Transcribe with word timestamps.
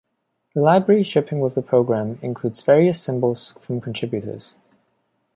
The 0.55 0.63
library 0.63 1.03
shipping 1.03 1.41
with 1.41 1.53
the 1.53 1.61
program 1.61 2.17
includes 2.23 2.63
various 2.63 2.99
symbols 2.99 3.51
from 3.59 3.79
contributors. 3.79 4.55